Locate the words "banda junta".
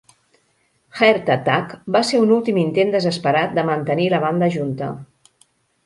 4.29-4.93